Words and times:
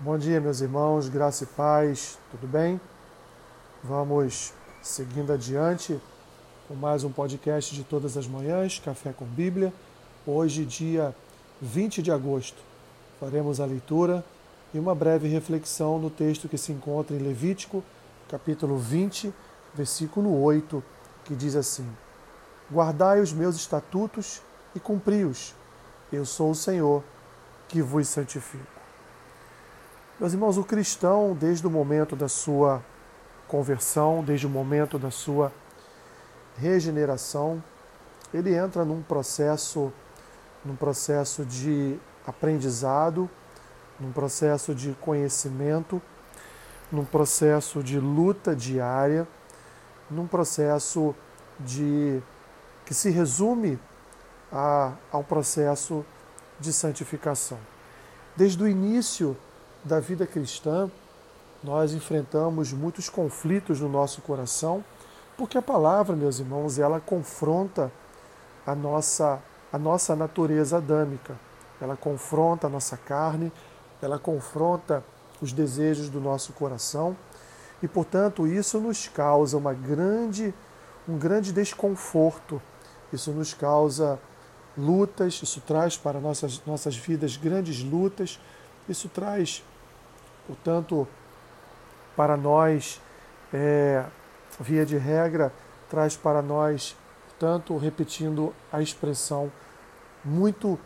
Bom 0.00 0.18
dia, 0.18 0.40
meus 0.40 0.60
irmãos, 0.60 1.08
graça 1.08 1.44
e 1.44 1.46
paz, 1.46 2.18
tudo 2.32 2.48
bem? 2.48 2.80
Vamos 3.82 4.52
seguindo 4.82 5.32
adiante 5.32 6.00
com 6.66 6.74
mais 6.74 7.04
um 7.04 7.12
podcast 7.12 7.72
de 7.72 7.84
todas 7.84 8.16
as 8.16 8.26
manhãs, 8.26 8.80
Café 8.80 9.12
com 9.12 9.24
Bíblia. 9.24 9.72
Hoje, 10.26 10.64
dia 10.64 11.14
20 11.62 12.02
de 12.02 12.10
agosto, 12.10 12.60
faremos 13.20 13.60
a 13.60 13.66
leitura 13.66 14.24
e 14.74 14.80
uma 14.80 14.96
breve 14.96 15.28
reflexão 15.28 15.96
no 15.96 16.10
texto 16.10 16.48
que 16.48 16.58
se 16.58 16.72
encontra 16.72 17.14
em 17.14 17.20
Levítico, 17.20 17.80
capítulo 18.28 18.76
20, 18.76 19.32
versículo 19.72 20.42
8, 20.42 20.82
que 21.24 21.36
diz 21.36 21.54
assim: 21.54 21.88
Guardai 22.70 23.20
os 23.20 23.32
meus 23.32 23.54
estatutos 23.54 24.42
e 24.74 24.80
cumpri-os. 24.80 25.54
Eu 26.12 26.26
sou 26.26 26.50
o 26.50 26.54
Senhor 26.54 27.04
que 27.68 27.80
vos 27.80 28.08
santifico. 28.08 28.73
Meus 30.24 30.32
irmãos, 30.32 30.56
o 30.56 30.64
cristão, 30.64 31.36
desde 31.38 31.66
o 31.66 31.70
momento 31.70 32.16
da 32.16 32.28
sua 32.28 32.82
conversão, 33.46 34.24
desde 34.24 34.46
o 34.46 34.48
momento 34.48 34.98
da 34.98 35.10
sua 35.10 35.52
regeneração, 36.56 37.62
ele 38.32 38.54
entra 38.54 38.86
num 38.86 39.02
processo, 39.02 39.92
num 40.64 40.76
processo 40.76 41.44
de 41.44 41.98
aprendizado, 42.26 43.28
num 44.00 44.12
processo 44.12 44.74
de 44.74 44.96
conhecimento, 44.98 46.00
num 46.90 47.04
processo 47.04 47.82
de 47.82 48.00
luta 48.00 48.56
diária, 48.56 49.28
num 50.10 50.26
processo 50.26 51.14
de 51.60 52.22
que 52.86 52.94
se 52.94 53.10
resume 53.10 53.78
a, 54.50 54.94
ao 55.12 55.22
processo 55.22 56.02
de 56.58 56.72
santificação. 56.72 57.58
Desde 58.34 58.62
o 58.62 58.66
início 58.66 59.36
da 59.84 60.00
vida 60.00 60.26
cristã, 60.26 60.90
nós 61.62 61.92
enfrentamos 61.92 62.72
muitos 62.72 63.08
conflitos 63.08 63.80
no 63.80 63.88
nosso 63.88 64.22
coração, 64.22 64.84
porque 65.36 65.58
a 65.58 65.62
palavra, 65.62 66.16
meus 66.16 66.38
irmãos, 66.38 66.78
ela 66.78 67.00
confronta 67.00 67.90
a 68.66 68.74
nossa, 68.74 69.40
a 69.72 69.78
nossa 69.78 70.16
natureza 70.16 70.78
adâmica. 70.78 71.36
Ela 71.80 71.96
confronta 71.96 72.66
a 72.66 72.70
nossa 72.70 72.96
carne, 72.96 73.52
ela 74.00 74.18
confronta 74.18 75.04
os 75.40 75.52
desejos 75.52 76.08
do 76.08 76.20
nosso 76.20 76.52
coração 76.52 77.16
e, 77.82 77.88
portanto, 77.88 78.46
isso 78.46 78.80
nos 78.80 79.08
causa 79.08 79.58
uma 79.58 79.74
grande, 79.74 80.54
um 81.08 81.18
grande 81.18 81.52
desconforto. 81.52 82.60
Isso 83.12 83.30
nos 83.32 83.52
causa 83.52 84.18
lutas, 84.76 85.40
isso 85.42 85.60
traz 85.60 85.96
para 85.96 86.20
nossas, 86.20 86.62
nossas 86.66 86.96
vidas 86.96 87.36
grandes 87.36 87.82
lutas, 87.82 88.40
isso 88.88 89.08
traz 89.08 89.62
Portanto, 90.46 91.06
para 92.16 92.36
nós, 92.36 93.00
é, 93.52 94.04
via 94.60 94.84
de 94.84 94.96
regra, 94.96 95.52
traz 95.88 96.16
para 96.16 96.42
nós, 96.42 96.96
tanto 97.38 97.76
repetindo 97.76 98.54
a 98.72 98.80
expressão, 98.80 99.50
muito 100.24 100.78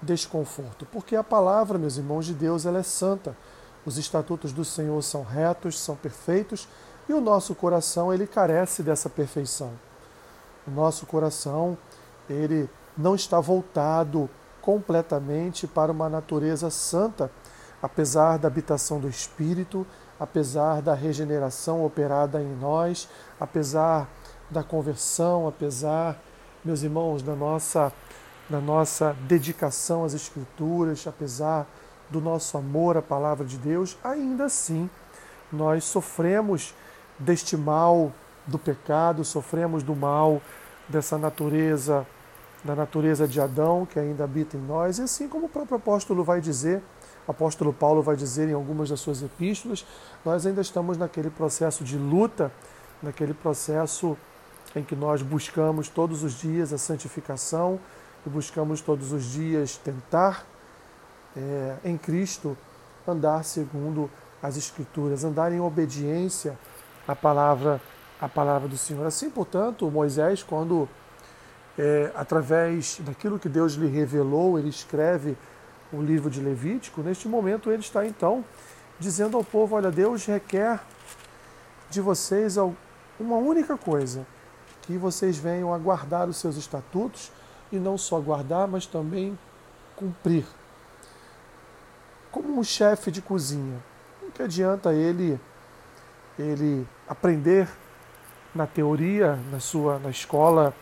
desconforto. 0.00 0.86
Porque 0.86 1.16
a 1.16 1.24
palavra, 1.24 1.78
meus 1.78 1.96
irmãos 1.96 2.26
de 2.26 2.34
Deus, 2.34 2.66
ela 2.66 2.78
é 2.78 2.82
santa. 2.82 3.36
Os 3.84 3.98
estatutos 3.98 4.52
do 4.52 4.64
Senhor 4.64 5.02
são 5.02 5.22
retos, 5.22 5.78
são 5.78 5.96
perfeitos, 5.96 6.68
e 7.08 7.12
o 7.12 7.20
nosso 7.20 7.54
coração, 7.54 8.12
ele 8.12 8.26
carece 8.26 8.82
dessa 8.82 9.08
perfeição. 9.08 9.72
O 10.66 10.70
nosso 10.70 11.06
coração, 11.06 11.76
ele 12.28 12.68
não 12.96 13.14
está 13.14 13.40
voltado 13.40 14.28
completamente 14.60 15.66
para 15.66 15.90
uma 15.90 16.08
natureza 16.08 16.68
santa 16.68 17.30
apesar 17.82 18.38
da 18.38 18.48
habitação 18.48 18.98
do 18.98 19.08
Espírito, 19.08 19.86
apesar 20.18 20.82
da 20.82 20.94
regeneração 20.94 21.84
operada 21.84 22.40
em 22.42 22.56
nós, 22.56 23.08
apesar 23.38 24.08
da 24.50 24.62
conversão, 24.62 25.46
apesar, 25.46 26.20
meus 26.64 26.82
irmãos, 26.82 27.22
da 27.22 27.34
nossa, 27.34 27.92
da 28.48 28.60
nossa 28.60 29.16
dedicação 29.28 30.04
às 30.04 30.14
Escrituras, 30.14 31.06
apesar 31.06 31.66
do 32.10 32.20
nosso 32.20 32.56
amor 32.56 32.96
à 32.96 33.02
palavra 33.02 33.44
de 33.44 33.58
Deus, 33.58 33.96
ainda 34.02 34.46
assim 34.46 34.88
nós 35.52 35.84
sofremos 35.84 36.74
deste 37.18 37.56
mal 37.56 38.12
do 38.46 38.58
pecado, 38.58 39.24
sofremos 39.24 39.82
do 39.82 39.94
mal 39.94 40.40
dessa 40.88 41.18
natureza, 41.18 42.06
da 42.64 42.74
natureza 42.74 43.28
de 43.28 43.40
Adão 43.40 43.86
que 43.86 43.98
ainda 43.98 44.24
habita 44.24 44.56
em 44.56 44.60
nós, 44.60 44.98
e 44.98 45.02
assim 45.02 45.28
como 45.28 45.46
o 45.46 45.48
próprio 45.48 45.76
apóstolo 45.76 46.24
vai 46.24 46.40
dizer, 46.40 46.82
apóstolo 47.28 47.72
Paulo 47.72 48.02
vai 48.02 48.16
dizer 48.16 48.48
em 48.48 48.54
algumas 48.54 48.88
das 48.88 49.00
suas 49.00 49.22
epístolas, 49.22 49.86
nós 50.24 50.46
ainda 50.46 50.60
estamos 50.60 50.96
naquele 50.96 51.30
processo 51.30 51.84
de 51.84 51.96
luta, 51.96 52.50
naquele 53.02 53.34
processo 53.34 54.16
em 54.74 54.82
que 54.82 54.96
nós 54.96 55.22
buscamos 55.22 55.88
todos 55.88 56.22
os 56.22 56.38
dias 56.40 56.72
a 56.72 56.78
santificação 56.78 57.78
e 58.26 58.28
buscamos 58.28 58.80
todos 58.80 59.12
os 59.12 59.24
dias 59.24 59.76
tentar 59.76 60.44
é, 61.36 61.76
em 61.84 61.96
Cristo 61.96 62.56
andar 63.06 63.44
segundo 63.44 64.10
as 64.42 64.56
Escrituras, 64.56 65.24
andar 65.24 65.52
em 65.52 65.60
obediência 65.60 66.58
à 67.06 67.14
palavra, 67.14 67.80
à 68.20 68.28
palavra 68.28 68.68
do 68.68 68.76
Senhor. 68.76 69.06
Assim, 69.06 69.30
portanto, 69.30 69.90
Moisés, 69.90 70.42
quando 70.42 70.88
é, 71.78 72.12
através 72.14 72.98
daquilo 73.00 73.38
que 73.38 73.48
Deus 73.48 73.74
lhe 73.74 73.86
revelou, 73.86 74.58
ele 74.58 74.68
escreve 74.68 75.36
o 75.92 76.02
livro 76.02 76.30
de 76.30 76.40
Levítico, 76.40 77.02
neste 77.02 77.28
momento 77.28 77.70
ele 77.70 77.80
está 77.80 78.06
então 78.06 78.44
dizendo 78.98 79.36
ao 79.36 79.44
povo: 79.44 79.76
Olha, 79.76 79.90
Deus 79.90 80.24
requer 80.26 80.80
de 81.90 82.00
vocês 82.00 82.56
uma 83.18 83.36
única 83.36 83.76
coisa, 83.76 84.26
que 84.82 84.96
vocês 84.96 85.38
venham 85.38 85.72
a 85.72 85.78
guardar 85.78 86.28
os 86.28 86.36
seus 86.36 86.56
estatutos 86.56 87.32
e 87.72 87.78
não 87.78 87.96
só 87.96 88.20
guardar, 88.20 88.66
mas 88.68 88.86
também 88.86 89.38
cumprir. 89.96 90.44
Como 92.30 92.58
um 92.58 92.64
chefe 92.64 93.10
de 93.10 93.22
cozinha, 93.22 93.82
não 94.22 94.30
que 94.30 94.42
adianta 94.42 94.92
ele 94.92 95.40
ele 96.38 96.86
aprender 97.08 97.68
na 98.54 98.66
teoria, 98.66 99.36
na 99.50 99.58
sua 99.58 99.98
na 99.98 100.10
escola, 100.10 100.72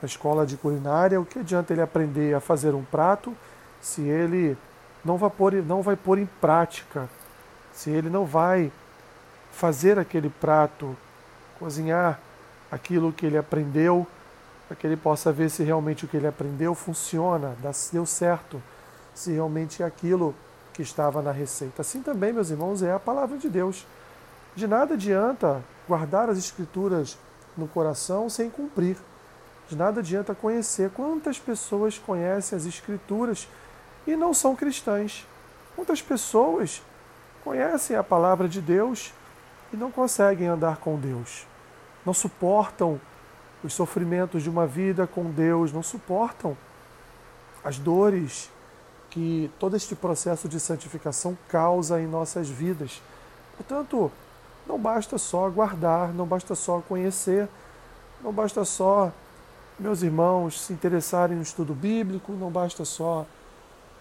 na 0.00 0.06
escola 0.06 0.46
de 0.46 0.56
culinária, 0.56 1.20
o 1.20 1.26
que 1.26 1.40
adianta 1.40 1.72
ele 1.72 1.82
aprender 1.82 2.34
a 2.34 2.40
fazer 2.40 2.74
um 2.74 2.84
prato 2.84 3.36
se 3.80 4.02
ele 4.02 4.56
não 5.04 5.16
vai 5.16 5.30
pôr, 5.30 5.54
não 5.54 5.82
vai 5.82 5.96
pôr 5.96 6.18
em 6.18 6.26
prática, 6.40 7.08
se 7.72 7.90
ele 7.90 8.10
não 8.10 8.24
vai 8.24 8.72
fazer 9.52 9.98
aquele 9.98 10.28
prato, 10.28 10.96
cozinhar 11.58 12.20
aquilo 12.70 13.12
que 13.12 13.26
ele 13.26 13.38
aprendeu, 13.38 14.06
para 14.66 14.76
que 14.76 14.86
ele 14.86 14.96
possa 14.96 15.32
ver 15.32 15.50
se 15.50 15.62
realmente 15.62 16.04
o 16.04 16.08
que 16.08 16.16
ele 16.16 16.26
aprendeu 16.26 16.74
funciona, 16.74 17.56
deu 17.92 18.04
certo, 18.04 18.62
se 19.14 19.32
realmente 19.32 19.82
é 19.82 19.86
aquilo 19.86 20.34
que 20.74 20.82
estava 20.82 21.22
na 21.22 21.32
receita. 21.32 21.82
Assim 21.82 22.02
também, 22.02 22.32
meus 22.32 22.50
irmãos, 22.50 22.82
é 22.82 22.92
a 22.92 23.00
palavra 23.00 23.38
de 23.38 23.48
Deus. 23.48 23.86
De 24.54 24.66
nada 24.66 24.94
adianta 24.94 25.62
guardar 25.88 26.28
as 26.28 26.38
escrituras 26.38 27.18
no 27.56 27.66
coração 27.66 28.28
sem 28.28 28.50
cumprir. 28.50 28.96
De 29.68 29.74
nada 29.74 30.00
adianta 30.00 30.34
conhecer. 30.34 30.90
Quantas 30.90 31.38
pessoas 31.38 31.98
conhecem 31.98 32.56
as 32.56 32.64
escrituras 32.64 33.48
e 34.08 34.16
não 34.16 34.32
são 34.32 34.56
cristãs. 34.56 35.26
Muitas 35.76 36.00
pessoas 36.00 36.82
conhecem 37.44 37.94
a 37.94 38.02
palavra 38.02 38.48
de 38.48 38.58
Deus 38.58 39.12
e 39.70 39.76
não 39.76 39.90
conseguem 39.90 40.48
andar 40.48 40.78
com 40.78 40.98
Deus. 40.98 41.46
Não 42.06 42.14
suportam 42.14 42.98
os 43.62 43.74
sofrimentos 43.74 44.42
de 44.42 44.48
uma 44.48 44.66
vida 44.66 45.06
com 45.06 45.30
Deus, 45.30 45.74
não 45.74 45.82
suportam 45.82 46.56
as 47.62 47.78
dores 47.78 48.50
que 49.10 49.50
todo 49.58 49.76
este 49.76 49.94
processo 49.94 50.48
de 50.48 50.58
santificação 50.58 51.36
causa 51.46 52.00
em 52.00 52.06
nossas 52.06 52.48
vidas. 52.48 53.02
Portanto, 53.58 54.10
não 54.66 54.78
basta 54.78 55.18
só 55.18 55.50
guardar, 55.50 56.14
não 56.14 56.24
basta 56.24 56.54
só 56.54 56.80
conhecer, 56.80 57.46
não 58.22 58.32
basta 58.32 58.64
só, 58.64 59.12
meus 59.78 60.02
irmãos, 60.02 60.58
se 60.62 60.72
interessarem 60.72 61.36
no 61.36 61.42
estudo 61.42 61.74
bíblico, 61.74 62.32
não 62.32 62.50
basta 62.50 62.86
só 62.86 63.26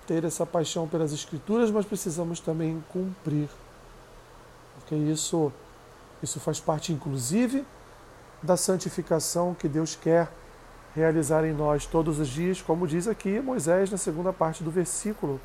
ter 0.07 0.23
essa 0.23 0.45
paixão 0.45 0.87
pelas 0.87 1.11
Escrituras, 1.11 1.69
mas 1.69 1.85
precisamos 1.85 2.39
também 2.39 2.81
cumprir. 2.89 3.49
Porque 4.75 4.95
isso, 4.95 5.51
isso 6.23 6.39
faz 6.39 6.59
parte, 6.61 6.93
inclusive, 6.93 7.65
da 8.41 8.55
santificação 8.55 9.53
que 9.53 9.67
Deus 9.67 9.95
quer 9.95 10.31
realizar 10.95 11.43
em 11.43 11.53
nós 11.53 11.85
todos 11.85 12.19
os 12.19 12.29
dias, 12.29 12.61
como 12.61 12.87
diz 12.87 13.07
aqui 13.07 13.39
Moisés 13.41 13.91
na 13.91 13.97
segunda 13.97 14.31
parte 14.31 14.63
do 14.63 14.71
versículo. 14.71 15.39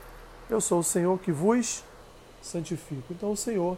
Eu 0.48 0.60
sou 0.60 0.78
o 0.78 0.84
Senhor 0.84 1.18
que 1.18 1.32
vos 1.32 1.82
santifico. 2.40 3.12
Então, 3.12 3.32
o 3.32 3.36
Senhor 3.36 3.76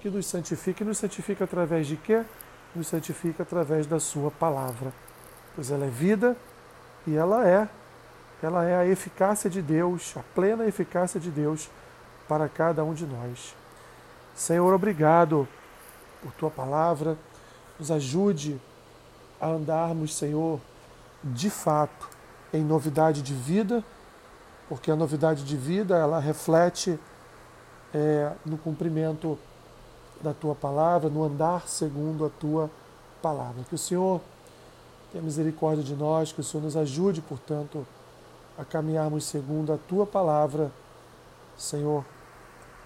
que 0.00 0.08
nos 0.08 0.26
santifica, 0.26 0.82
e 0.82 0.86
nos 0.86 0.98
santifica 0.98 1.44
através 1.44 1.86
de 1.86 1.96
quê? 1.96 2.24
Nos 2.74 2.86
santifica 2.86 3.42
através 3.42 3.86
da 3.86 4.00
Sua 4.00 4.30
palavra. 4.30 4.92
Pois 5.54 5.70
ela 5.70 5.84
é 5.84 5.90
vida 5.90 6.36
e 7.06 7.14
ela 7.14 7.46
é 7.46 7.68
ela 8.46 8.64
é 8.64 8.76
a 8.76 8.86
eficácia 8.86 9.50
de 9.50 9.60
Deus, 9.60 10.14
a 10.16 10.22
plena 10.34 10.66
eficácia 10.66 11.18
de 11.18 11.30
Deus 11.30 11.68
para 12.28 12.48
cada 12.48 12.84
um 12.84 12.94
de 12.94 13.06
nós. 13.06 13.54
Senhor, 14.34 14.72
obrigado 14.72 15.48
por 16.22 16.32
tua 16.32 16.50
palavra. 16.50 17.16
Nos 17.78 17.90
ajude 17.90 18.60
a 19.40 19.48
andarmos, 19.48 20.14
Senhor, 20.14 20.60
de 21.24 21.50
fato, 21.50 22.08
em 22.52 22.62
novidade 22.62 23.22
de 23.22 23.34
vida, 23.34 23.82
porque 24.68 24.90
a 24.90 24.96
novidade 24.96 25.44
de 25.44 25.56
vida 25.56 25.96
ela 25.96 26.20
reflete 26.20 26.98
é, 27.92 28.32
no 28.44 28.56
cumprimento 28.58 29.38
da 30.20 30.32
tua 30.32 30.54
palavra, 30.54 31.08
no 31.08 31.24
andar 31.24 31.68
segundo 31.68 32.24
a 32.24 32.30
tua 32.30 32.70
palavra. 33.22 33.64
Que 33.68 33.74
o 33.74 33.78
Senhor 33.78 34.20
tenha 35.10 35.22
misericórdia 35.22 35.82
de 35.82 35.94
nós, 35.94 36.32
que 36.32 36.40
o 36.40 36.44
Senhor 36.44 36.62
nos 36.62 36.76
ajude, 36.76 37.20
portanto, 37.20 37.86
a 38.58 38.64
caminharmos 38.64 39.24
segundo 39.24 39.72
a 39.72 39.78
tua 39.78 40.04
palavra, 40.04 40.72
Senhor, 41.56 42.04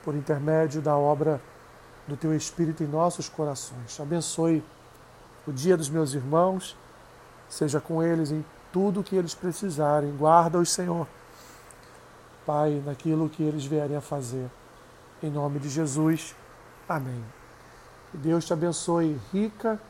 por 0.04 0.14
intermédio 0.14 0.82
da 0.82 0.96
obra 0.96 1.40
do 2.06 2.16
teu 2.16 2.34
Espírito 2.36 2.82
em 2.84 2.86
nossos 2.86 3.28
corações. 3.28 3.98
Abençoe 3.98 4.62
o 5.46 5.52
dia 5.52 5.76
dos 5.76 5.88
meus 5.88 6.12
irmãos, 6.12 6.76
seja 7.48 7.80
com 7.80 8.02
eles 8.02 8.30
em 8.30 8.44
tudo 8.72 9.00
o 9.00 9.04
que 9.04 9.16
eles 9.16 9.34
precisarem. 9.34 10.14
Guarda-os, 10.16 10.70
Senhor, 10.70 11.06
Pai, 12.44 12.82
naquilo 12.84 13.28
que 13.28 13.42
eles 13.42 13.64
vierem 13.64 13.96
a 13.96 14.00
fazer. 14.00 14.50
Em 15.22 15.30
nome 15.30 15.58
de 15.58 15.68
Jesus. 15.68 16.34
Amém. 16.88 17.24
Que 18.10 18.18
Deus 18.18 18.44
te 18.44 18.52
abençoe 18.52 19.18
rica 19.32 19.80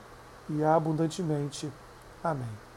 e 0.48 0.62
abundantemente. 0.62 1.72
Amém. 2.22 2.71